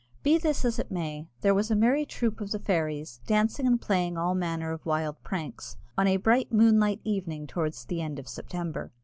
Be 0.23 0.39
this 0.39 0.65
as 0.65 0.79
it 0.79 0.89
may, 0.89 1.29
there 1.41 1.53
was 1.53 1.69
a 1.69 1.75
merry 1.75 2.07
troop 2.07 2.41
of 2.41 2.49
the 2.49 2.57
fairies, 2.57 3.19
dancing 3.27 3.67
and 3.67 3.79
playing 3.79 4.17
all 4.17 4.33
manner 4.33 4.71
of 4.71 4.83
wild 4.83 5.21
pranks, 5.21 5.77
on 5.95 6.07
a 6.07 6.17
bright 6.17 6.51
moonlight 6.51 7.01
evening 7.03 7.45
towards 7.45 7.85
the 7.85 8.01
end 8.01 8.17
of 8.17 8.27
September. 8.27 8.91